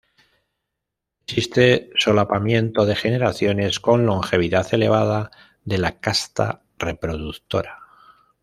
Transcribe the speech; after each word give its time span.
Existe 1.27 1.91
solapamiento 1.95 2.87
de 2.87 2.95
generaciones 2.95 3.79
con 3.79 4.07
longevidad 4.07 4.65
elevada 4.73 5.29
de 5.63 5.77
la 5.77 5.99
casta 5.99 6.63
reproductora. 6.79 7.77